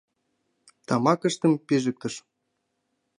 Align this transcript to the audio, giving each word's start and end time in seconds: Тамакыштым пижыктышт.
Тамакыштым 0.87 1.53
пижыктышт. 1.67 2.23